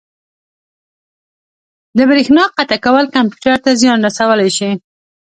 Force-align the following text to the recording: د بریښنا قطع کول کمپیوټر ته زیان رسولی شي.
د 1.97 1.99
بریښنا 2.09 2.45
قطع 2.57 2.77
کول 2.85 3.05
کمپیوټر 3.15 3.57
ته 3.63 3.71
زیان 3.81 3.99
رسولی 4.07 4.49
شي. 4.57 4.71